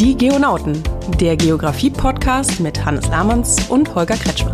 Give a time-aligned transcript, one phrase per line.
[0.00, 0.82] Die Geonauten,
[1.20, 4.50] der Geografie-Podcast mit Hannes Lamanns und Holger Kretschmer.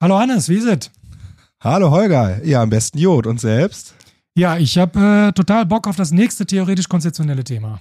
[0.00, 0.90] Hallo Hannes, wie ist es?
[1.60, 3.94] Hallo Holger, ja, am besten Jod und selbst?
[4.34, 7.80] Ja, ich habe äh, total Bock auf das nächste theoretisch-konzeptionelle Thema.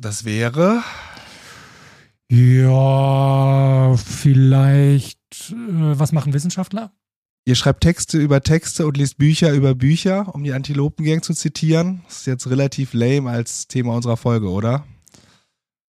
[0.00, 0.82] Das wäre?
[2.32, 5.18] Ja, vielleicht,
[5.50, 6.92] äh, was machen Wissenschaftler?
[7.44, 12.02] Ihr schreibt Texte über Texte und liest Bücher über Bücher, um die Antilopengang zu zitieren.
[12.06, 14.86] Das ist jetzt relativ lame als Thema unserer Folge, oder?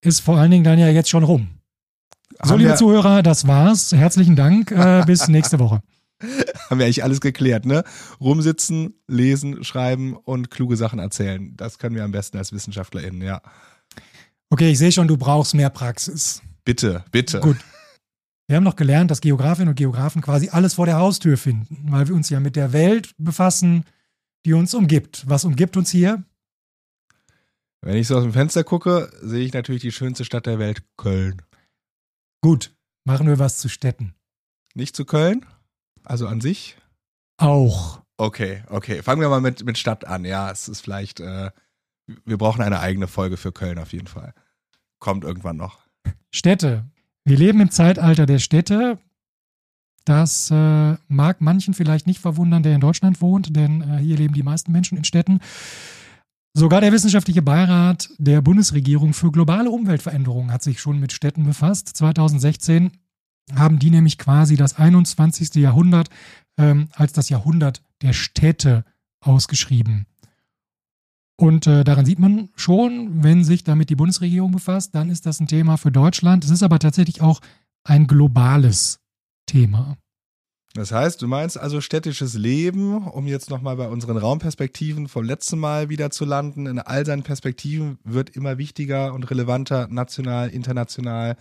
[0.04, 1.49] Ist vor allen Dingen dann ja jetzt schon rum.
[2.41, 3.91] So, liebe Zuhörer, das war's.
[3.91, 4.71] Herzlichen Dank.
[4.71, 5.84] Äh, bis nächste Woche.
[6.71, 7.84] Haben wir eigentlich alles geklärt, ne?
[8.20, 11.55] Rumsitzen, lesen, schreiben und kluge Sachen erzählen.
[11.55, 13.41] Das können wir am besten als WissenschaftlerInnen, ja.
[14.52, 16.41] Okay, ich sehe schon, du brauchst mehr Praxis.
[16.66, 17.40] Bitte, bitte.
[17.40, 17.57] Gut.
[18.48, 22.10] Wir haben noch gelernt, dass Geografinnen und Geografen quasi alles vor der Haustür finden, weil
[22.10, 23.85] wir uns ja mit der Welt befassen,
[24.46, 25.24] die uns umgibt.
[25.26, 26.22] Was umgibt uns hier?
[27.79, 30.84] Wenn ich so aus dem Fenster gucke, sehe ich natürlich die schönste Stadt der Welt,
[30.98, 31.41] Köln.
[32.41, 34.16] Gut, machen wir was zu Städten.
[34.76, 35.46] Nicht zu Köln?
[36.04, 36.76] Also an sich?
[37.38, 38.02] Auch.
[38.18, 39.02] Okay, okay.
[39.02, 40.26] Fangen wir mal mit, mit Stadt an.
[40.26, 41.52] Ja, es ist vielleicht, äh,
[42.26, 44.34] wir brauchen eine eigene Folge für Köln auf jeden Fall.
[45.02, 45.80] Kommt irgendwann noch.
[46.30, 46.85] Städte.
[47.26, 48.99] Wir leben im Zeitalter der Städte.
[50.05, 54.34] Das äh, mag manchen vielleicht nicht verwundern, der in Deutschland wohnt, denn äh, hier leben
[54.34, 55.40] die meisten Menschen in Städten.
[56.54, 61.90] Sogar der wissenschaftliche Beirat der Bundesregierung für globale Umweltveränderungen hat sich schon mit Städten befasst.
[61.90, 62.91] 2016
[63.55, 65.56] haben die nämlich quasi das 21.
[65.56, 66.09] Jahrhundert
[66.57, 68.85] ähm, als das Jahrhundert der Städte
[69.19, 70.06] ausgeschrieben.
[71.42, 75.40] Und äh, daran sieht man schon, wenn sich damit die Bundesregierung befasst, dann ist das
[75.40, 76.46] ein Thema für Deutschland.
[76.46, 77.42] Es ist aber tatsächlich auch
[77.84, 79.00] ein globales
[79.47, 79.97] Thema.
[80.75, 85.57] Das heißt, du meinst also städtisches Leben, um jetzt nochmal bei unseren Raumperspektiven vom letzten
[85.57, 91.38] Mal wieder zu landen, in all seinen Perspektiven wird immer wichtiger und relevanter, national, international,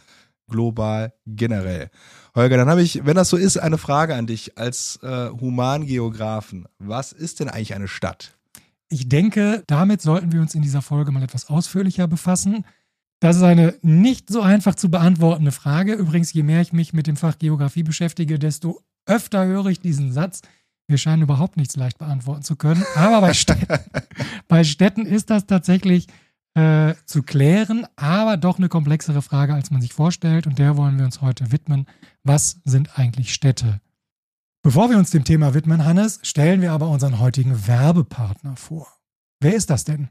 [0.48, 1.90] global, generell.
[2.34, 6.68] Holger, dann habe ich, wenn das so ist, eine Frage an dich als äh, Humangeografen.
[6.78, 8.39] Was ist denn eigentlich eine Stadt?
[8.90, 12.64] Ich denke, damit sollten wir uns in dieser Folge mal etwas ausführlicher befassen.
[13.20, 15.92] Das ist eine nicht so einfach zu beantwortende Frage.
[15.92, 20.12] Übrigens, je mehr ich mich mit dem Fach Geografie beschäftige, desto öfter höre ich diesen
[20.12, 20.42] Satz.
[20.88, 22.84] Wir scheinen überhaupt nichts leicht beantworten zu können.
[22.96, 23.66] Aber bei Städten,
[24.48, 26.08] bei Städten ist das tatsächlich
[26.54, 30.48] äh, zu klären, aber doch eine komplexere Frage, als man sich vorstellt.
[30.48, 31.86] Und der wollen wir uns heute widmen.
[32.24, 33.80] Was sind eigentlich Städte?
[34.62, 38.88] Bevor wir uns dem Thema widmen, Hannes, stellen wir aber unseren heutigen Werbepartner vor.
[39.40, 40.10] Wer ist das denn?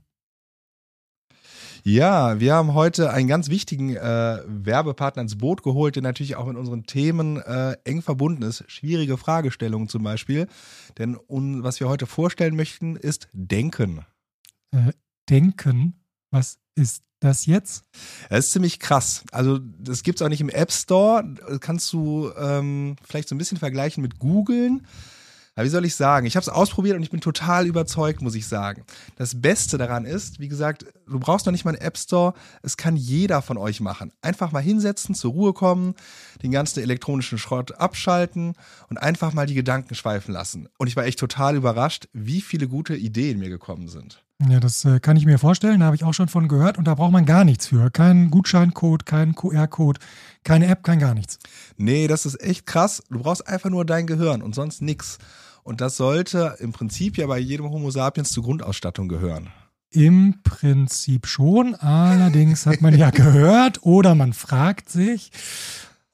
[1.83, 6.47] Ja, wir haben heute einen ganz wichtigen äh, Werbepartner ins Boot geholt, der natürlich auch
[6.47, 8.63] mit unseren Themen äh, eng verbunden ist.
[8.67, 10.47] Schwierige Fragestellungen zum Beispiel.
[10.97, 14.03] Denn um, was wir heute vorstellen möchten, ist Denken.
[14.71, 14.93] Äh,
[15.29, 15.98] denken?
[16.31, 17.83] Was ist das jetzt?
[18.29, 19.23] Das ist ziemlich krass.
[19.31, 21.23] Also, das gibt es auch nicht im App Store.
[21.47, 24.85] Das kannst du ähm, vielleicht so ein bisschen vergleichen mit Googlen.
[25.59, 26.25] Aber wie soll ich sagen?
[26.25, 28.85] Ich habe es ausprobiert und ich bin total überzeugt, muss ich sagen.
[29.17, 32.33] Das Beste daran ist, wie gesagt, du brauchst noch nicht mal einen App Store.
[32.63, 34.13] Es kann jeder von euch machen.
[34.21, 35.95] Einfach mal hinsetzen, zur Ruhe kommen,
[36.43, 38.53] den ganzen elektronischen Schrott abschalten
[38.89, 40.69] und einfach mal die Gedanken schweifen lassen.
[40.77, 44.23] Und ich war echt total überrascht, wie viele gute Ideen mir gekommen sind.
[44.47, 45.81] Ja, das äh, kann ich mir vorstellen.
[45.81, 46.77] Da habe ich auch schon von gehört.
[46.77, 47.91] Und da braucht man gar nichts für.
[47.91, 49.99] Keinen Gutscheincode, keinen QR-Code,
[50.43, 51.39] keine App, kein gar nichts.
[51.77, 53.03] Nee, das ist echt krass.
[53.09, 55.17] Du brauchst einfach nur dein Gehirn und sonst nichts.
[55.63, 59.49] Und das sollte im Prinzip ja bei jedem Homo sapiens zur Grundausstattung gehören.
[59.91, 61.75] Im Prinzip schon.
[61.75, 65.31] Allerdings hat man ja gehört oder man fragt sich,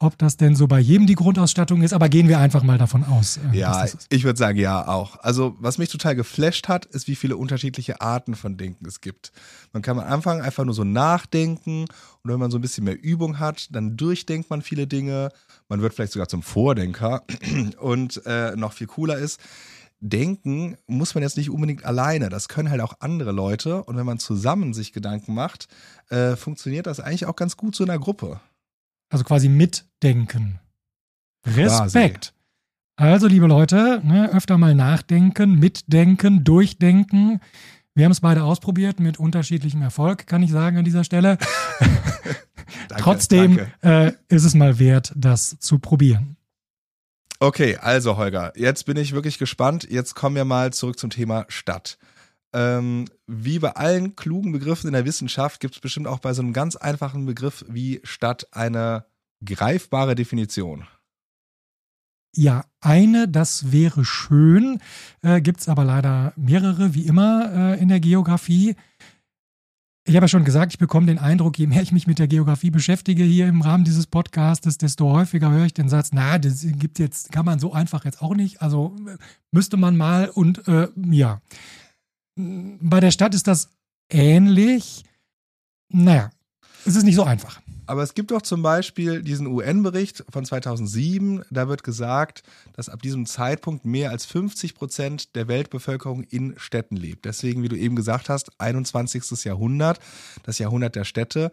[0.06, 3.04] ob das denn so bei jedem die Grundausstattung ist, aber gehen wir einfach mal davon
[3.04, 3.40] aus.
[3.52, 5.18] Äh, ja, ich würde sagen, ja, auch.
[5.18, 9.32] Also, was mich total geflasht hat, ist, wie viele unterschiedliche Arten von Denken es gibt.
[9.74, 11.82] Man kann am Anfang einfach nur so nachdenken
[12.24, 15.30] und wenn man so ein bisschen mehr Übung hat, dann durchdenkt man viele Dinge.
[15.68, 17.24] Man wird vielleicht sogar zum Vordenker
[17.80, 19.40] und äh, noch viel cooler ist,
[20.00, 22.30] denken muss man jetzt nicht unbedingt alleine.
[22.30, 23.84] Das können halt auch andere Leute.
[23.84, 25.68] Und wenn man zusammen sich Gedanken macht,
[26.10, 28.40] äh, funktioniert das eigentlich auch ganz gut so in einer Gruppe.
[29.10, 30.60] Also quasi mitdenken.
[31.46, 32.34] Respekt.
[32.98, 37.42] Also, liebe Leute, ne, öfter mal nachdenken, mitdenken, durchdenken.
[37.94, 41.38] Wir haben es beide ausprobiert mit unterschiedlichem Erfolg, kann ich sagen an dieser Stelle.
[42.88, 44.18] danke, Trotzdem danke.
[44.30, 46.38] Äh, ist es mal wert, das zu probieren.
[47.40, 49.88] Okay, also Holger, jetzt bin ich wirklich gespannt.
[49.90, 51.98] Jetzt kommen wir mal zurück zum Thema Stadt.
[52.56, 56.42] Ähm, wie bei allen klugen Begriffen in der Wissenschaft gibt es bestimmt auch bei so
[56.42, 59.06] einem ganz einfachen Begriff wie Stadt eine
[59.44, 60.88] greifbare Definition.
[62.34, 64.80] Ja, eine, das wäre schön,
[65.22, 68.76] äh, gibt es aber leider mehrere, wie immer äh, in der Geografie.
[70.06, 72.28] Ich habe ja schon gesagt, ich bekomme den Eindruck, je mehr ich mich mit der
[72.28, 76.66] Geografie beschäftige hier im Rahmen dieses Podcastes, desto häufiger höre ich den Satz, na, das
[76.80, 78.62] gibt jetzt, kann man so einfach jetzt auch nicht.
[78.62, 78.96] Also
[79.52, 81.42] müsste man mal und äh, ja.
[82.36, 83.70] Bei der Stadt ist das
[84.10, 85.04] ähnlich.
[85.90, 86.32] Naja,
[86.86, 87.62] es ist nicht so einfach.
[87.88, 92.44] Aber es gibt doch zum Beispiel diesen UN-Bericht von 2007, da wird gesagt,
[92.74, 97.26] dass ab diesem Zeitpunkt mehr als 50 Prozent der Weltbevölkerung in Städten lebt.
[97.26, 99.44] Deswegen, wie du eben gesagt hast, 21.
[99.44, 100.00] Jahrhundert,
[100.44, 101.52] das Jahrhundert der Städte.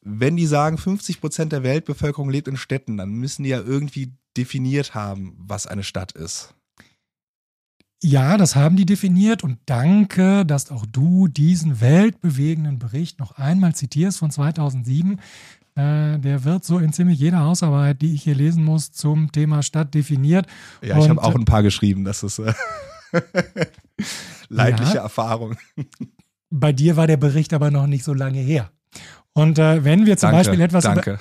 [0.00, 4.14] Wenn die sagen, 50 Prozent der Weltbevölkerung lebt in Städten, dann müssen die ja irgendwie
[4.36, 6.54] definiert haben, was eine Stadt ist.
[8.06, 13.74] Ja, das haben die definiert und danke, dass auch du diesen weltbewegenden Bericht noch einmal
[13.74, 15.18] zitierst von 2007.
[15.74, 19.62] Äh, der wird so in ziemlich jeder Hausarbeit, die ich hier lesen muss, zum Thema
[19.62, 20.46] Stadt definiert.
[20.82, 22.52] Ja, ich habe auch ein paar geschrieben, das ist äh,
[24.50, 25.56] leidliche ja, Erfahrung.
[26.50, 28.70] Bei dir war der Bericht aber noch nicht so lange her.
[29.32, 31.12] Und äh, wenn wir zum danke, Beispiel etwas danke.
[31.12, 31.20] über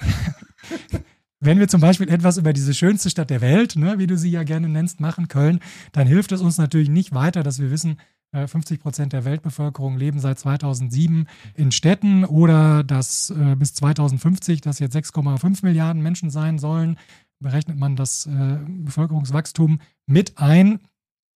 [1.44, 4.32] Wenn wir zum Beispiel etwas über diese schönste Stadt der Welt, ne, wie du sie
[4.32, 5.60] ja gerne nennst, machen, Köln,
[5.92, 7.98] dann hilft es uns natürlich nicht weiter, dass wir wissen,
[8.34, 14.62] 50 äh, Prozent der Weltbevölkerung leben seit 2007 in Städten oder dass äh, bis 2050
[14.62, 16.98] das jetzt 6,5 Milliarden Menschen sein sollen.
[17.40, 20.80] Berechnet man das äh, Bevölkerungswachstum mit ein,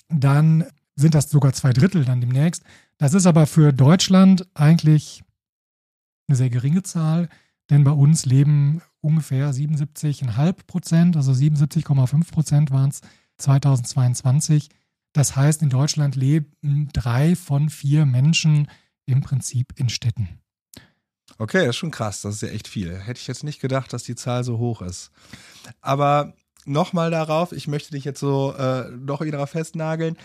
[0.07, 0.63] dann
[0.95, 2.63] sind das sogar zwei Drittel dann demnächst.
[2.97, 5.21] Das ist aber für Deutschland eigentlich
[6.29, 7.27] eine sehr geringe Zahl,
[7.69, 13.01] denn bei uns leben ungefähr 77,5 Prozent, also 77,5 Prozent waren es
[13.37, 14.69] 2022.
[15.13, 18.69] Das heißt, in Deutschland leben drei von vier Menschen
[19.05, 20.39] im Prinzip in Städten.
[21.39, 22.21] Okay, das ist schon krass.
[22.21, 22.95] Das ist ja echt viel.
[22.97, 25.11] Hätte ich jetzt nicht gedacht, dass die Zahl so hoch ist.
[25.81, 26.33] Aber
[26.65, 30.17] nochmal darauf, ich möchte dich jetzt so äh, noch wieder festnageln.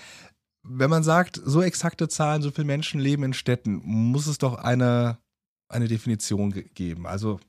[0.63, 4.55] Wenn man sagt, so exakte Zahlen, so viele Menschen leben in Städten, muss es doch
[4.55, 5.19] eine,
[5.69, 7.07] eine Definition geben.
[7.07, 7.41] Also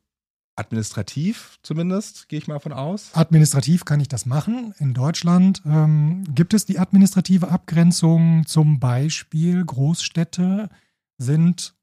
[0.55, 3.11] Administrativ zumindest, gehe ich mal von aus.
[3.13, 4.73] Administrativ kann ich das machen.
[4.77, 8.45] In Deutschland ähm, gibt es die administrative Abgrenzung.
[8.45, 10.69] Zum Beispiel Großstädte
[11.17, 11.73] sind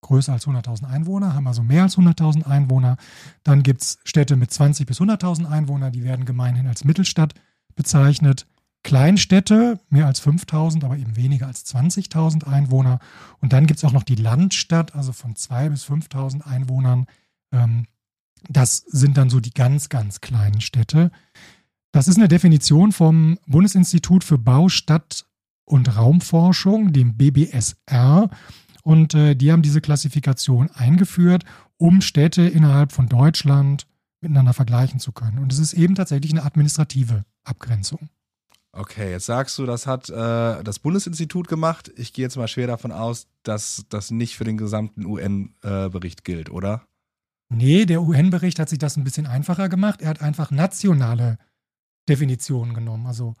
[0.00, 2.96] größer als 100.000 Einwohner, haben also mehr als 100.000 Einwohner.
[3.42, 7.34] Dann gibt es Städte mit 20.000 bis 100.000 Einwohner, die werden gemeinhin als Mittelstadt
[7.74, 8.46] bezeichnet.
[8.84, 13.00] Kleinstädte, mehr als 5000, aber eben weniger als 20.000 Einwohner.
[13.40, 17.06] Und dann gibt es auch noch die Landstadt, also von 2.000 bis 5.000 Einwohnern,
[18.48, 21.10] das sind dann so die ganz, ganz kleinen Städte.
[21.92, 25.26] Das ist eine Definition vom Bundesinstitut für Bau, Stadt
[25.64, 28.30] und Raumforschung, dem BBSR.
[28.82, 31.44] Und äh, die haben diese Klassifikation eingeführt,
[31.76, 33.86] um Städte innerhalb von Deutschland
[34.20, 35.38] miteinander vergleichen zu können.
[35.38, 38.08] Und es ist eben tatsächlich eine administrative Abgrenzung.
[38.72, 41.90] Okay, jetzt sagst du, das hat äh, das Bundesinstitut gemacht.
[41.96, 46.22] Ich gehe jetzt mal schwer davon aus, dass das nicht für den gesamten UN-Bericht äh,
[46.22, 46.86] gilt, oder?
[47.48, 50.02] Nee, der UN-Bericht hat sich das ein bisschen einfacher gemacht.
[50.02, 51.38] Er hat einfach nationale
[52.08, 53.06] Definitionen genommen.
[53.06, 53.34] Also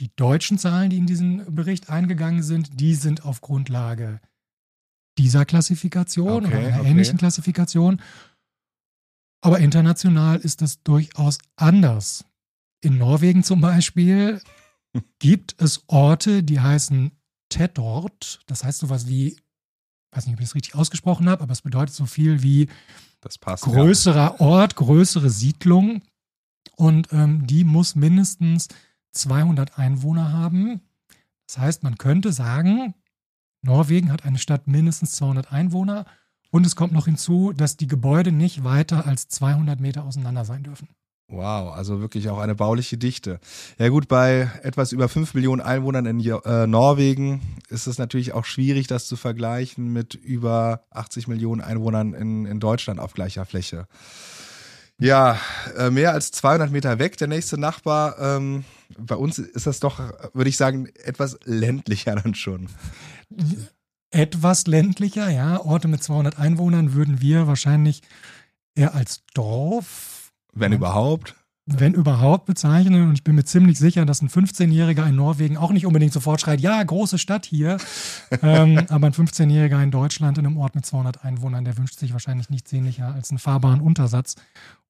[0.00, 4.20] die deutschen Zahlen, die in diesen Bericht eingegangen sind, die sind auf Grundlage
[5.18, 6.90] dieser Klassifikation okay, oder einer okay.
[6.90, 8.00] ähnlichen Klassifikation.
[9.40, 12.24] Aber international ist das durchaus anders.
[12.80, 14.40] In Norwegen zum Beispiel
[15.18, 17.12] gibt es Orte, die heißen
[17.48, 18.40] Tettort.
[18.46, 19.36] Das heißt sowas wie
[20.12, 22.68] weiß nicht, ob ich das richtig ausgesprochen habe, aber es bedeutet so viel wie
[23.40, 24.40] passt, größerer ja.
[24.40, 26.02] Ort, größere Siedlung.
[26.76, 28.68] Und ähm, die muss mindestens
[29.12, 30.80] 200 Einwohner haben.
[31.46, 32.94] Das heißt, man könnte sagen,
[33.62, 36.06] Norwegen hat eine Stadt mindestens 200 Einwohner.
[36.50, 40.62] Und es kommt noch hinzu, dass die Gebäude nicht weiter als 200 Meter auseinander sein
[40.62, 40.88] dürfen.
[41.30, 43.38] Wow, also wirklich auch eine bauliche Dichte.
[43.78, 48.46] Ja gut, bei etwas über 5 Millionen Einwohnern in äh, Norwegen ist es natürlich auch
[48.46, 53.86] schwierig, das zu vergleichen mit über 80 Millionen Einwohnern in, in Deutschland auf gleicher Fläche.
[54.98, 55.38] Ja,
[55.76, 58.18] äh, mehr als 200 Meter weg, der nächste Nachbar.
[58.18, 58.64] Ähm,
[58.98, 60.00] bei uns ist das doch,
[60.32, 62.68] würde ich sagen, etwas ländlicher dann schon.
[64.10, 65.60] Etwas ländlicher, ja.
[65.60, 68.00] Orte mit 200 Einwohnern würden wir wahrscheinlich
[68.74, 70.17] eher als Dorf
[70.52, 70.78] wenn ja.
[70.78, 71.34] überhaupt.
[71.70, 73.08] Wenn überhaupt bezeichnen.
[73.08, 76.40] Und ich bin mir ziemlich sicher, dass ein 15-Jähriger in Norwegen auch nicht unbedingt sofort
[76.40, 77.76] schreit, ja, große Stadt hier.
[78.42, 82.12] ähm, aber ein 15-Jähriger in Deutschland in einem Ort mit 200 Einwohnern, der wünscht sich
[82.14, 84.36] wahrscheinlich nichts sehnlicher als einen fahrbaren Untersatz,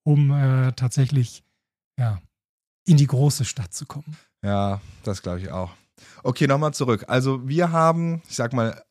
[0.05, 1.43] um äh, tatsächlich
[1.99, 2.21] ja,
[2.87, 4.17] in die große Stadt zu kommen.
[4.45, 5.71] Ja, das glaube ich auch.
[6.23, 7.05] Okay, nochmal zurück.
[7.09, 8.83] Also wir haben, ich sag mal,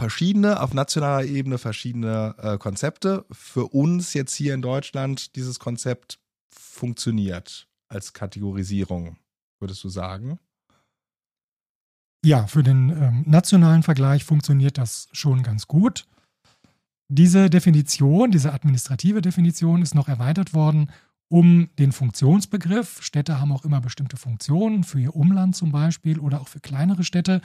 [0.00, 3.26] verschiedene, auf nationaler Ebene verschiedene äh, Konzepte.
[3.30, 6.18] Für uns jetzt hier in Deutschland dieses Konzept
[6.50, 9.18] funktioniert als Kategorisierung,
[9.58, 10.38] würdest du sagen?
[12.24, 16.06] Ja, für den ähm, nationalen Vergleich funktioniert das schon ganz gut.
[17.08, 20.90] Diese Definition, diese administrative Definition ist noch erweitert worden
[21.30, 23.02] um den Funktionsbegriff.
[23.02, 27.04] Städte haben auch immer bestimmte Funktionen für ihr Umland zum Beispiel oder auch für kleinere
[27.04, 27.40] Städte.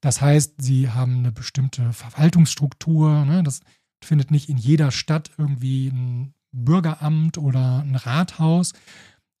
[0.00, 3.24] Das heißt, sie haben eine bestimmte Verwaltungsstruktur.
[3.24, 3.42] Ne?
[3.42, 3.60] Das
[4.04, 8.74] findet nicht in jeder Stadt irgendwie ein Bürgeramt oder ein Rathaus,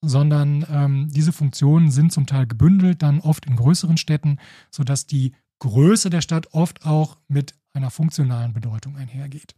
[0.00, 4.38] sondern ähm, diese Funktionen sind zum Teil gebündelt, dann oft in größeren Städten,
[4.70, 9.54] sodass die Größe der Stadt oft auch mit einer funktionalen Bedeutung einhergeht.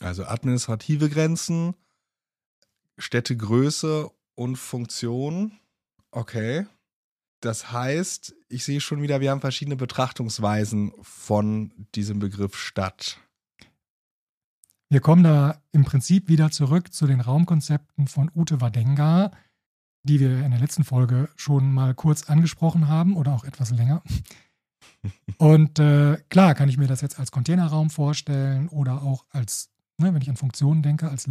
[0.00, 1.74] Also administrative Grenzen,
[3.00, 5.58] Städtegröße und Funktion.
[6.10, 6.66] Okay.
[7.40, 13.18] Das heißt, ich sehe schon wieder, wir haben verschiedene Betrachtungsweisen von diesem Begriff Stadt.
[14.90, 19.30] Wir kommen da im Prinzip wieder zurück zu den Raumkonzepten von Ute Wadenga,
[20.02, 24.02] die wir in der letzten Folge schon mal kurz angesprochen haben oder auch etwas länger.
[25.38, 30.12] Und äh, klar kann ich mir das jetzt als Containerraum vorstellen oder auch als, ne,
[30.12, 31.26] wenn ich an Funktionen denke, als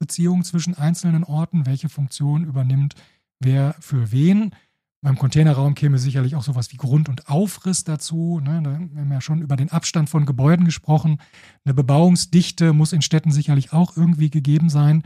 [0.00, 2.94] Lagebeziehung zwischen einzelnen Orten, welche Funktion übernimmt
[3.38, 4.54] wer für wen.
[5.02, 8.40] Beim Containerraum käme sicherlich auch sowas wie Grund- und Aufriss dazu.
[8.40, 8.60] Ne?
[8.62, 11.18] Da haben wir ja schon über den Abstand von Gebäuden gesprochen.
[11.64, 15.02] Eine Bebauungsdichte muss in Städten sicherlich auch irgendwie gegeben sein.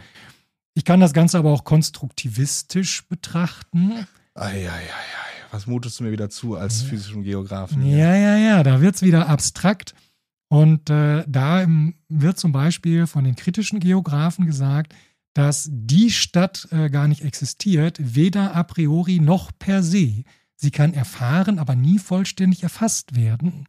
[0.74, 4.06] Ich kann das Ganze aber auch konstruktivistisch betrachten.
[4.34, 4.82] Eieiei.
[5.52, 6.88] Was mutest du mir wieder zu als ja.
[6.88, 7.86] physischen Geografen?
[7.86, 9.94] Ja, ja, ja, da wird es wieder abstrakt.
[10.54, 11.66] Und äh, da
[12.08, 14.94] wird zum Beispiel von den kritischen Geografen gesagt,
[15.32, 20.22] dass die Stadt äh, gar nicht existiert, weder a priori noch per se.
[20.54, 23.66] Sie kann erfahren, aber nie vollständig erfasst werden.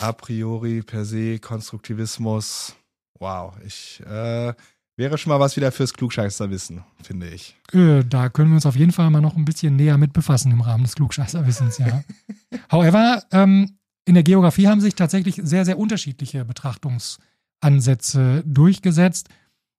[0.00, 2.76] A priori, per se, Konstruktivismus.
[3.18, 4.54] Wow, ich äh,
[4.94, 7.56] wäre schon mal was wieder fürs Klugscheißerwissen, finde ich.
[7.72, 10.52] Äh, da können wir uns auf jeden Fall mal noch ein bisschen näher mit befassen
[10.52, 12.04] im Rahmen des Klugscheißerwissens, ja.
[12.70, 19.28] However, ähm, in der Geografie haben sich tatsächlich sehr, sehr unterschiedliche Betrachtungsansätze durchgesetzt.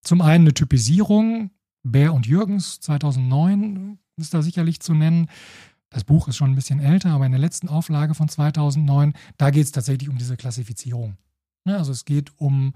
[0.02, 1.52] Zum einen eine Typisierung,
[1.84, 5.30] Bär und Jürgens 2009 ist da sicherlich zu nennen.
[5.90, 9.50] Das Buch ist schon ein bisschen älter, aber in der letzten Auflage von 2009, da
[9.50, 11.18] geht es tatsächlich um diese Klassifizierung.
[11.64, 12.74] Also es geht um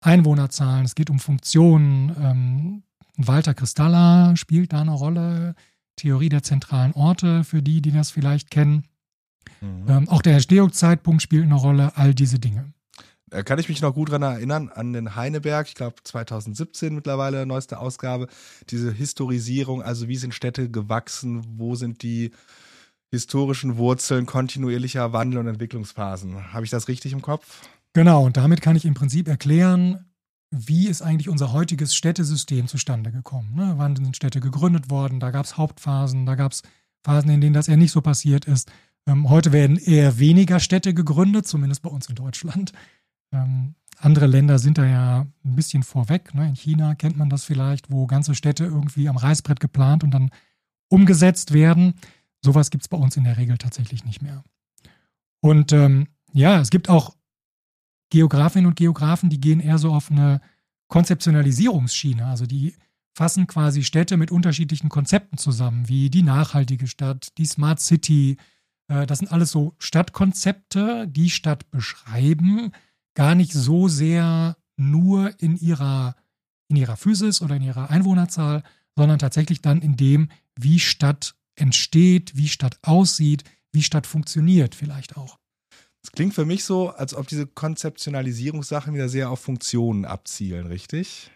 [0.00, 2.14] Einwohnerzahlen, es geht um Funktionen.
[2.20, 2.82] Ähm,
[3.16, 5.54] Walter Kristalla spielt da eine Rolle.
[5.96, 8.84] Theorie der zentralen Orte, für die, die das vielleicht kennen.
[9.60, 9.84] Mhm.
[9.88, 12.72] Ähm, auch der Entstehungszeitpunkt spielt eine Rolle, all diese Dinge.
[13.28, 17.44] Da kann ich mich noch gut dran erinnern, an den Heineberg, ich glaube 2017 mittlerweile,
[17.44, 18.28] neueste Ausgabe,
[18.70, 22.30] diese Historisierung, also wie sind Städte gewachsen, wo sind die
[23.10, 26.52] historischen Wurzeln kontinuierlicher Wandel- und Entwicklungsphasen.
[26.52, 27.62] Habe ich das richtig im Kopf?
[27.94, 30.04] Genau, und damit kann ich im Prinzip erklären,
[30.50, 33.54] wie ist eigentlich unser heutiges Städtesystem zustande gekommen.
[33.54, 33.74] Ne?
[33.76, 35.18] Wann sind Städte gegründet worden?
[35.18, 36.62] Da gab es Hauptphasen, da gab es
[37.04, 38.70] Phasen, in denen das eher nicht so passiert ist.
[39.06, 42.72] Ähm, heute werden eher weniger Städte gegründet, zumindest bei uns in Deutschland.
[43.32, 46.34] Ähm, andere Länder sind da ja ein bisschen vorweg.
[46.34, 46.48] Ne?
[46.48, 50.30] In China kennt man das vielleicht, wo ganze Städte irgendwie am Reißbrett geplant und dann
[50.88, 51.94] umgesetzt werden.
[52.44, 54.44] Sowas gibt es bei uns in der Regel tatsächlich nicht mehr.
[55.40, 57.16] Und ähm, ja, es gibt auch
[58.10, 60.40] Geografinnen und Geografen, die gehen eher so auf eine
[60.88, 62.24] Konzeptionalisierungsschiene.
[62.26, 62.74] Also die
[63.14, 68.36] fassen quasi Städte mit unterschiedlichen Konzepten zusammen, wie die nachhaltige Stadt, die Smart City.
[68.88, 72.72] Äh, das sind alles so Stadtkonzepte, die Stadt beschreiben,
[73.14, 76.16] gar nicht so sehr nur in ihrer,
[76.68, 78.62] in ihrer Physis oder in ihrer Einwohnerzahl,
[78.94, 85.16] sondern tatsächlich dann in dem, wie Stadt entsteht, wie Stadt aussieht, wie Stadt funktioniert vielleicht
[85.16, 85.38] auch.
[86.02, 91.30] Es klingt für mich so, als ob diese Konzeptionalisierungssachen wieder sehr auf Funktionen abzielen, richtig?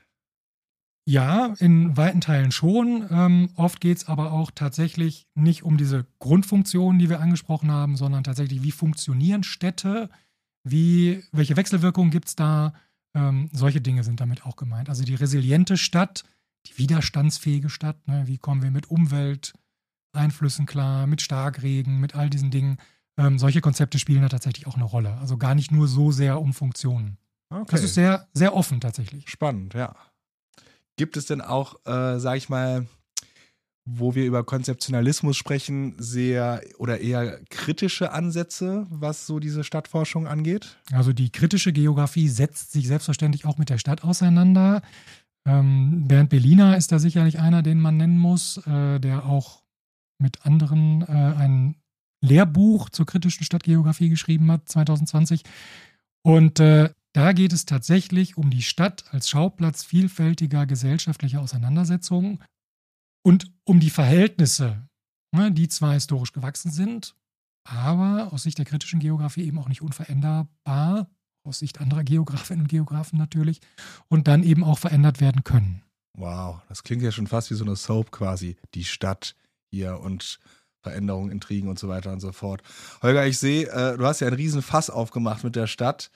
[1.06, 3.06] Ja, in weiten Teilen schon.
[3.10, 7.96] Ähm, oft geht es aber auch tatsächlich nicht um diese Grundfunktionen, die wir angesprochen haben,
[7.96, 10.10] sondern tatsächlich, wie funktionieren Städte,
[10.62, 12.74] wie, welche Wechselwirkungen gibt es da?
[13.14, 14.88] Ähm, solche Dinge sind damit auch gemeint.
[14.88, 16.24] Also die resiliente Stadt,
[16.66, 18.24] die widerstandsfähige Stadt, ne?
[18.26, 22.76] wie kommen wir mit Umwelteinflüssen klar, mit Starkregen, mit all diesen Dingen.
[23.16, 25.16] Ähm, solche Konzepte spielen da tatsächlich auch eine Rolle.
[25.16, 27.18] Also gar nicht nur so sehr um Funktionen.
[27.48, 27.66] Okay.
[27.70, 29.28] Das ist sehr, sehr offen tatsächlich.
[29.28, 29.96] Spannend, ja.
[31.00, 32.86] Gibt es denn auch, äh, sag ich mal,
[33.86, 40.76] wo wir über Konzeptionalismus sprechen, sehr oder eher kritische Ansätze, was so diese Stadtforschung angeht?
[40.92, 44.82] Also die kritische Geografie setzt sich selbstverständlich auch mit der Stadt auseinander.
[45.46, 49.62] Ähm, Bernd Belliner ist da sicherlich einer, den man nennen muss, äh, der auch
[50.18, 51.76] mit anderen äh, ein
[52.22, 55.44] Lehrbuch zur kritischen Stadtgeografie geschrieben hat, 2020.
[56.20, 62.42] Und äh, da geht es tatsächlich um die Stadt als Schauplatz vielfältiger gesellschaftlicher Auseinandersetzungen
[63.22, 64.88] und um die Verhältnisse,
[65.32, 67.14] ne, die zwar historisch gewachsen sind,
[67.64, 71.10] aber aus Sicht der kritischen Geografie eben auch nicht unveränderbar,
[71.44, 73.60] aus Sicht anderer Geografinnen und Geografen natürlich,
[74.08, 75.82] und dann eben auch verändert werden können.
[76.16, 79.34] Wow, das klingt ja schon fast wie so eine Soap quasi, die Stadt
[79.70, 80.38] hier und
[80.82, 82.62] Veränderungen, Intrigen und so weiter und so fort.
[83.02, 86.10] Holger, ich sehe, äh, du hast ja einen riesen Fass aufgemacht mit der Stadt.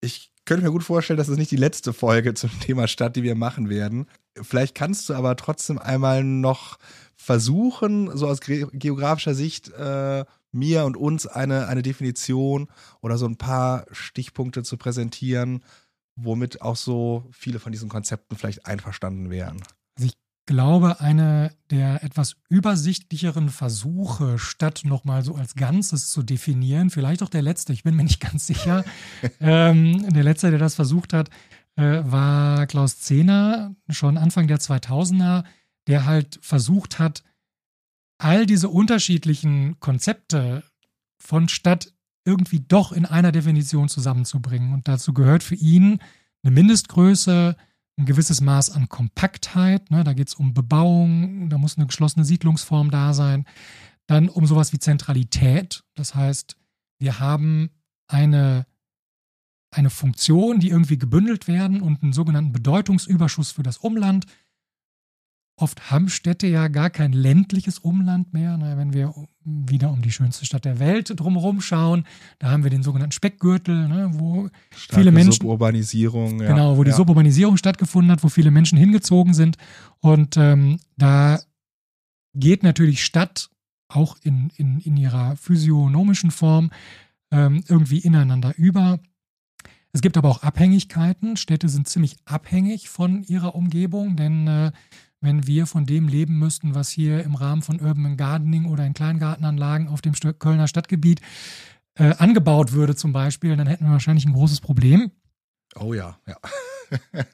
[0.00, 3.22] Ich könnte mir gut vorstellen, dass es nicht die letzte Folge zum Thema Stadt, die
[3.22, 4.06] wir machen werden.
[4.40, 6.78] Vielleicht kannst du aber trotzdem einmal noch
[7.16, 12.68] versuchen, so aus geografischer Sicht äh, mir und uns eine, eine Definition
[13.00, 15.62] oder so ein paar Stichpunkte zu präsentieren,
[16.16, 19.62] womit auch so viele von diesen Konzepten vielleicht einverstanden wären.
[20.48, 27.24] Ich glaube, eine der etwas übersichtlicheren Versuche, Stadt nochmal so als Ganzes zu definieren, vielleicht
[27.24, 28.84] auch der letzte, ich bin mir nicht ganz sicher,
[29.40, 31.30] ähm, der letzte, der das versucht hat,
[31.74, 35.42] äh, war Klaus Zehner, schon Anfang der 2000er,
[35.88, 37.24] der halt versucht hat,
[38.18, 40.62] all diese unterschiedlichen Konzepte
[41.18, 41.92] von Stadt
[42.24, 44.72] irgendwie doch in einer Definition zusammenzubringen.
[44.72, 45.98] Und dazu gehört für ihn
[46.44, 47.56] eine Mindestgröße,
[47.98, 49.90] ein gewisses Maß an Kompaktheit.
[49.90, 50.04] Ne?
[50.04, 53.46] Da geht es um Bebauung, da muss eine geschlossene Siedlungsform da sein.
[54.06, 55.82] Dann um sowas wie Zentralität.
[55.94, 56.56] Das heißt,
[56.98, 57.70] wir haben
[58.06, 58.66] eine,
[59.70, 64.26] eine Funktion, die irgendwie gebündelt werden und einen sogenannten Bedeutungsüberschuss für das Umland.
[65.58, 68.58] Oft haben Städte ja gar kein ländliches Umland mehr.
[68.58, 72.04] Na, wenn wir wieder um die schönste Stadt der Welt drumherum schauen,
[72.38, 75.40] da haben wir den sogenannten Speckgürtel, ne, wo Starke viele Menschen.
[75.40, 76.48] Suburbanisierung, ja.
[76.48, 76.96] Genau, wo die ja.
[76.96, 79.56] Suburbanisierung stattgefunden hat, wo viele Menschen hingezogen sind.
[80.00, 81.40] Und ähm, da
[82.34, 83.48] geht natürlich Stadt
[83.88, 86.70] auch in, in, in ihrer physiognomischen Form
[87.30, 89.00] ähm, irgendwie ineinander über.
[89.92, 91.38] Es gibt aber auch Abhängigkeiten.
[91.38, 94.72] Städte sind ziemlich abhängig von ihrer Umgebung, denn äh,
[95.20, 98.94] wenn wir von dem leben müssten, was hier im Rahmen von Urban Gardening oder in
[98.94, 101.20] Kleingartenanlagen auf dem Kölner Stadtgebiet
[101.94, 105.10] äh, angebaut würde zum Beispiel, dann hätten wir wahrscheinlich ein großes Problem.
[105.74, 106.36] Oh ja, ja.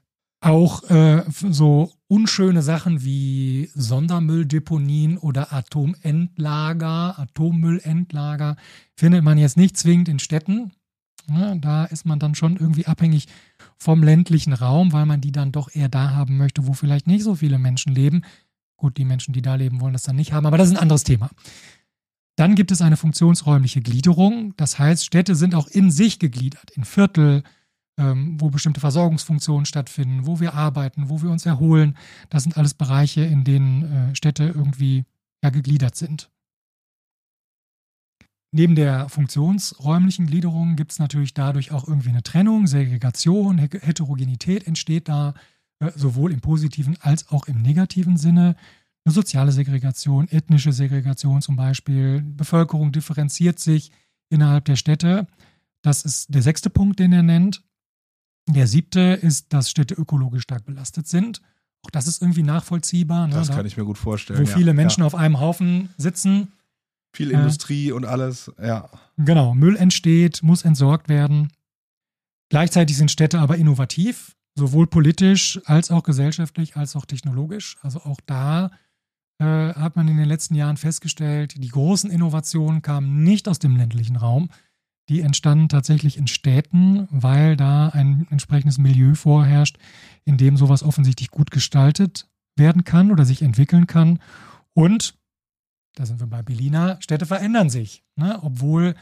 [0.41, 8.57] Auch äh, so unschöne Sachen wie Sondermülldeponien oder Atomendlager, Atommüllendlager
[8.97, 10.73] findet man jetzt nicht zwingend in Städten.
[11.31, 13.29] Ja, da ist man dann schon irgendwie abhängig
[13.83, 17.25] vom ländlichen Raum, weil man die dann doch eher da haben möchte, wo vielleicht nicht
[17.25, 18.23] so viele Menschen leben.
[18.77, 20.83] Gut, die Menschen, die da leben, wollen das dann nicht haben, aber das ist ein
[20.83, 21.31] anderes Thema.
[22.37, 24.55] Dann gibt es eine funktionsräumliche Gliederung.
[24.57, 27.43] Das heißt, Städte sind auch in sich gegliedert, in Viertel,
[27.99, 31.97] ähm, wo bestimmte Versorgungsfunktionen stattfinden, wo wir arbeiten, wo wir uns erholen.
[32.31, 35.05] Das sind alles Bereiche, in denen äh, Städte irgendwie
[35.45, 36.32] ja, gegliedert sind.
[38.55, 45.09] Neben der funktionsräumlichen Gliederung gibt es natürlich dadurch auch irgendwie eine Trennung, Segregation, Heterogenität entsteht
[45.09, 45.33] da,
[45.81, 48.57] äh, sowohl im positiven als auch im negativen Sinne.
[49.05, 53.91] Eine soziale Segregation, ethnische Segregation zum Beispiel, Bevölkerung differenziert sich
[54.29, 55.27] innerhalb der Städte.
[55.81, 57.65] Das ist der sechste Punkt, den er nennt.
[58.49, 61.41] Der siebte ist, dass Städte ökologisch stark belastet sind.
[61.85, 63.29] Auch das ist irgendwie nachvollziehbar.
[63.29, 63.35] Ne?
[63.35, 64.41] Das kann ich mir gut vorstellen.
[64.41, 65.07] Wo ja, viele Menschen ja.
[65.07, 66.53] auf einem Haufen sitzen
[67.13, 68.89] viel Industrie äh, und alles, ja.
[69.19, 71.53] Genau, Müll entsteht, muss entsorgt werden.
[72.49, 77.77] Gleichzeitig sind Städte aber innovativ, sowohl politisch als auch gesellschaftlich als auch technologisch.
[77.83, 78.71] Also auch da
[79.39, 83.77] äh, hat man in den letzten Jahren festgestellt, die großen Innovationen kamen nicht aus dem
[83.77, 84.51] ländlichen Raum.
[85.09, 89.79] Die entstanden tatsächlich in Städten, weil da ein entsprechendes Milieu vorherrscht,
[90.25, 94.21] in dem sowas offensichtlich gut gestaltet werden kann oder sich entwickeln kann.
[94.75, 95.15] Und
[95.95, 98.03] da sind wir bei Belina, Städte verändern sich.
[98.17, 98.39] Ne?
[98.43, 98.95] Obwohl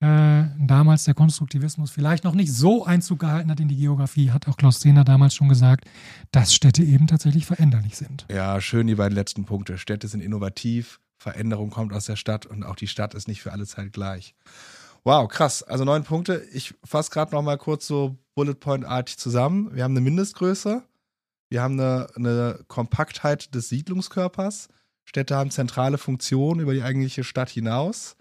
[0.00, 4.46] äh, damals der Konstruktivismus vielleicht noch nicht so Einzug gehalten hat in die Geografie, hat
[4.46, 5.86] auch Klaus Zehner damals schon gesagt,
[6.32, 8.26] dass Städte eben tatsächlich veränderlich sind.
[8.30, 9.78] Ja, schön die beiden letzten Punkte.
[9.78, 13.52] Städte sind innovativ, Veränderung kommt aus der Stadt und auch die Stadt ist nicht für
[13.52, 14.34] alle Zeit gleich.
[15.02, 15.62] Wow, krass.
[15.62, 16.44] Also neun Punkte.
[16.52, 19.74] Ich fasse gerade noch mal kurz so Bullet Point-artig zusammen.
[19.74, 20.82] Wir haben eine Mindestgröße,
[21.48, 24.68] wir haben eine, eine Kompaktheit des Siedlungskörpers,
[25.06, 28.16] Städte haben zentrale Funktionen über die eigentliche Stadt hinaus.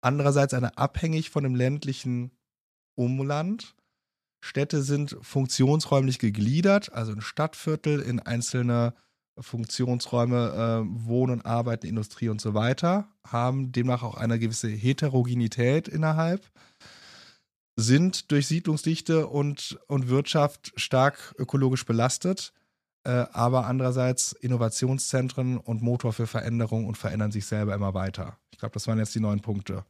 [0.00, 2.32] Andererseits eine abhängig von dem ländlichen
[2.96, 3.76] Umland.
[4.40, 8.94] Städte sind funktionsräumlich gegliedert, also ein Stadtviertel in einzelne
[9.38, 16.50] Funktionsräume, äh, Wohnen, Arbeiten, Industrie und so weiter, haben demnach auch eine gewisse Heterogenität innerhalb,
[17.76, 22.54] sind durch Siedlungsdichte und, und Wirtschaft stark ökologisch belastet
[23.08, 28.36] aber andererseits Innovationszentren und Motor für Veränderung und verändern sich selber immer weiter.
[28.50, 29.84] Ich glaube, das waren jetzt die neun Punkte.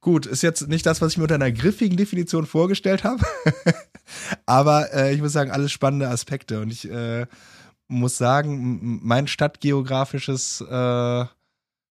[0.00, 3.24] Gut, ist jetzt nicht das, was ich mir unter einer griffigen Definition vorgestellt habe,
[4.46, 7.26] aber äh, ich muss sagen, alles spannende Aspekte und ich äh,
[7.88, 11.24] muss sagen, mein stadtgeografisches äh,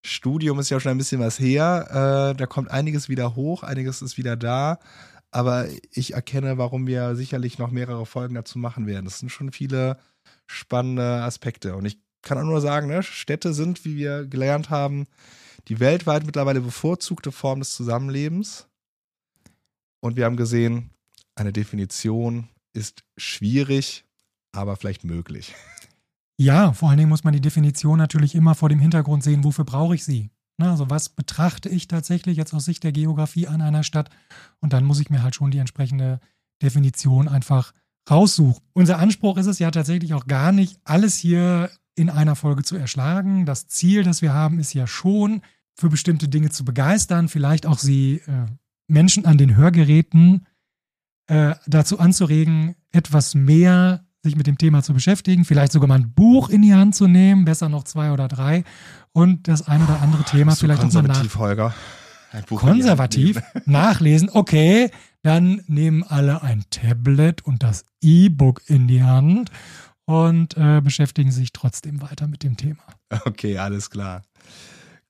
[0.06, 2.32] Studium ist ja schon ein bisschen was her.
[2.32, 4.78] Äh, da kommt einiges wieder hoch, einiges ist wieder da.
[5.34, 9.04] Aber ich erkenne, warum wir sicherlich noch mehrere Folgen dazu machen werden.
[9.04, 9.98] Das sind schon viele
[10.46, 11.74] spannende Aspekte.
[11.74, 15.06] Und ich kann auch nur sagen, ne, Städte sind, wie wir gelernt haben,
[15.66, 18.68] die weltweit mittlerweile bevorzugte Form des Zusammenlebens.
[20.00, 20.90] Und wir haben gesehen,
[21.34, 24.04] eine Definition ist schwierig,
[24.52, 25.52] aber vielleicht möglich.
[26.36, 29.64] Ja, vor allen Dingen muss man die Definition natürlich immer vor dem Hintergrund sehen, wofür
[29.64, 30.30] brauche ich sie?
[30.58, 34.10] Also was betrachte ich tatsächlich jetzt aus Sicht der Geografie an einer Stadt?
[34.60, 36.20] Und dann muss ich mir halt schon die entsprechende
[36.62, 37.72] Definition einfach
[38.08, 38.62] raussuchen.
[38.72, 42.76] Unser Anspruch ist es ja tatsächlich auch gar nicht, alles hier in einer Folge zu
[42.76, 43.46] erschlagen.
[43.46, 45.42] Das Ziel, das wir haben, ist ja schon,
[45.76, 48.46] für bestimmte Dinge zu begeistern, vielleicht auch sie äh,
[48.86, 50.46] Menschen an den Hörgeräten
[51.26, 56.12] äh, dazu anzuregen, etwas mehr sich mit dem Thema zu beschäftigen, vielleicht sogar mal ein
[56.12, 58.64] Buch in die Hand zu nehmen, besser noch zwei oder drei
[59.12, 61.74] und das ein oder andere Thema Bist vielleicht du auch mal nach konservativ, Holger.
[62.48, 64.28] Konservativ nachlesen.
[64.32, 64.90] Okay,
[65.22, 69.50] dann nehmen alle ein Tablet und das E-Book in die Hand
[70.06, 72.82] und äh, beschäftigen sich trotzdem weiter mit dem Thema.
[73.24, 74.22] Okay, alles klar.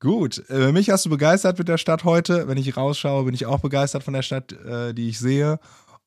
[0.00, 2.46] Gut, äh, mich hast du begeistert mit der Stadt heute.
[2.46, 5.59] Wenn ich rausschaue, bin ich auch begeistert von der Stadt, äh, die ich sehe.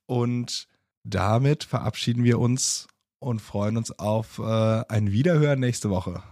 [0.06, 0.68] Und
[1.04, 2.88] damit verabschieden wir uns
[3.28, 4.44] und freuen uns auf äh,
[4.88, 6.24] ein Wiederhören nächste Woche.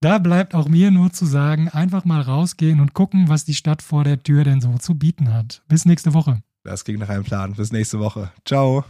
[0.00, 3.80] Da bleibt auch mir nur zu sagen, einfach mal rausgehen und gucken, was die Stadt
[3.80, 5.62] vor der Tür denn so zu bieten hat.
[5.66, 6.42] Bis nächste Woche.
[6.62, 7.54] Das ging nach einem Plan.
[7.54, 8.30] Bis nächste Woche.
[8.44, 8.84] Ciao.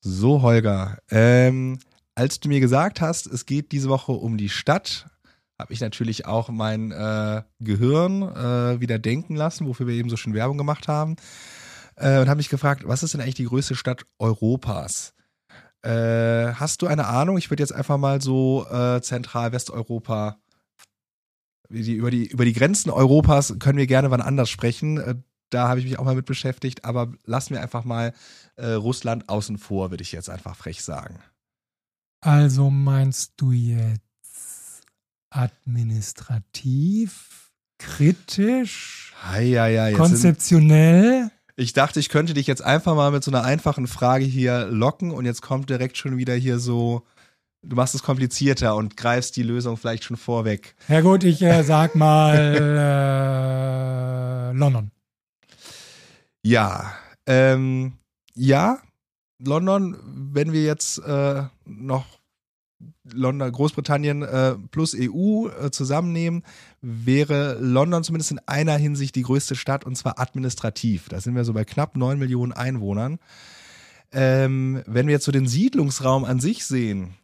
[0.00, 0.98] So, Holger.
[1.10, 1.80] Ähm,
[2.14, 5.08] als du mir gesagt hast, es geht diese Woche um die Stadt,
[5.58, 10.16] habe ich natürlich auch mein äh, Gehirn äh, wieder denken lassen, wofür wir eben so
[10.16, 11.16] schön Werbung gemacht haben.
[11.96, 15.14] Äh, und habe mich gefragt, was ist denn eigentlich die größte Stadt Europas?
[15.82, 17.38] Äh, hast du eine Ahnung?
[17.38, 20.38] Ich würde jetzt einfach mal so äh, Zentral-Westeuropa,
[21.68, 24.98] die, über, die, über die Grenzen Europas können wir gerne wann anders sprechen.
[24.98, 25.14] Äh,
[25.50, 28.14] da habe ich mich auch mal mit beschäftigt, aber lassen wir einfach mal
[28.56, 31.18] äh, Russland außen vor, würde ich jetzt einfach frech sagen.
[32.20, 34.00] Also meinst du jetzt
[35.30, 39.14] administrativ, kritisch,
[39.88, 41.30] sind, konzeptionell?
[41.62, 45.10] Ich dachte, ich könnte dich jetzt einfach mal mit so einer einfachen Frage hier locken
[45.10, 47.02] und jetzt kommt direkt schon wieder hier so,
[47.62, 50.74] du machst es komplizierter und greifst die Lösung vielleicht schon vorweg.
[50.88, 52.36] Ja gut, ich äh, sag mal
[54.52, 54.90] äh, London.
[56.42, 56.92] Ja,
[57.26, 57.94] ähm,
[58.34, 58.78] ja,
[59.38, 62.04] London, wenn wir jetzt äh, noch
[63.04, 66.42] London, Großbritannien äh, plus EU äh, zusammennehmen,
[66.82, 71.08] wäre London zumindest in einer Hinsicht die größte Stadt und zwar administrativ.
[71.08, 73.18] Da sind wir so bei knapp 9 Millionen Einwohnern.
[74.10, 77.14] Ähm, wenn wir jetzt so den Siedlungsraum an sich sehen,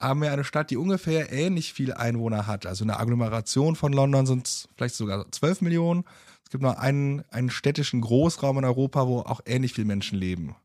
[0.00, 2.66] haben wir eine Stadt, die ungefähr ähnlich viel Einwohner hat.
[2.66, 6.04] Also eine Agglomeration von London sind vielleicht sogar 12 Millionen.
[6.44, 10.56] Es gibt noch einen, einen städtischen Großraum in Europa, wo auch ähnlich viele Menschen leben.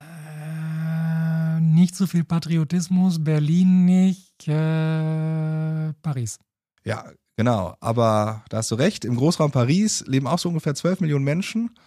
[0.00, 6.38] Äh, nicht so viel Patriotismus, Berlin nicht, äh, Paris.
[6.88, 7.76] Ja, genau.
[7.80, 9.04] Aber da hast du recht.
[9.04, 11.78] Im Großraum Paris leben auch so ungefähr 12 Millionen Menschen.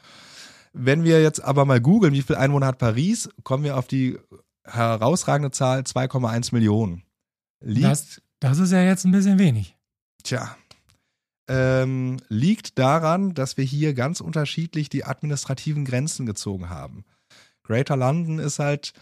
[0.73, 4.19] Wenn wir jetzt aber mal googeln, wie viel Einwohner hat Paris, kommen wir auf die
[4.63, 7.03] herausragende Zahl 2,1 Millionen.
[7.63, 9.75] Liegt, Das, das ist ja jetzt ein bisschen wenig.
[10.23, 10.55] tja,
[11.49, 17.05] ähm, liegt daran, dass wir hier ganz unterschiedlich die administrativen Grenzen gezogen haben.
[17.63, 18.93] Greater London ist halt,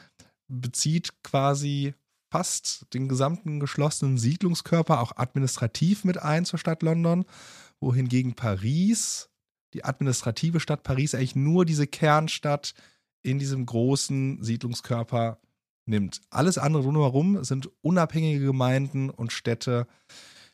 [0.48, 1.94] bezieht quasi
[2.30, 7.26] fast den gesamten geschlossenen Siedlungskörper auch administrativ mit ein zur Stadt London,
[7.80, 9.30] wohingegen Paris,
[9.74, 12.74] die administrative Stadt Paris, eigentlich nur diese Kernstadt
[13.22, 15.39] in diesem großen Siedlungskörper
[15.86, 16.22] nimmt.
[16.30, 19.88] Alles andere drumherum sind unabhängige Gemeinden und Städte,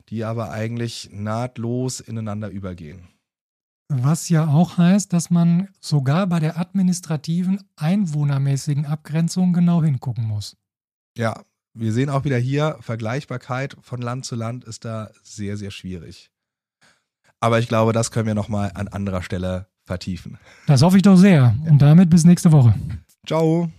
[0.09, 3.07] die aber eigentlich nahtlos ineinander übergehen.
[3.88, 10.57] Was ja auch heißt, dass man sogar bei der administrativen, einwohnermäßigen Abgrenzung genau hingucken muss.
[11.15, 11.43] Ja,
[11.75, 16.31] wir sehen auch wieder hier, Vergleichbarkeit von Land zu Land ist da sehr, sehr schwierig.
[17.39, 20.39] Aber ich glaube, das können wir nochmal an anderer Stelle vertiefen.
[20.67, 21.53] Das hoffe ich doch sehr.
[21.69, 22.73] Und damit bis nächste Woche.
[23.27, 23.69] Ciao.